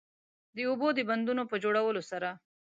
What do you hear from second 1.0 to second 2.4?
بندونو په جوړولو سره